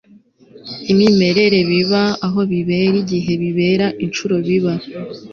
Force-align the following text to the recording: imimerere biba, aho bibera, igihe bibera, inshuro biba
imimerere 0.91 1.59
biba, 1.69 2.03
aho 2.25 2.39
bibera, 2.51 2.95
igihe 3.03 3.31
bibera, 3.41 3.87
inshuro 4.05 4.35
biba 4.45 4.73